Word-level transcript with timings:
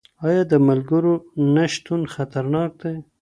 آيا 0.27 0.43
د 0.51 0.53
ملګرو 0.67 1.13
نشتون 1.55 2.01
خطرناک 2.13 2.71
دی؟ 2.81 2.95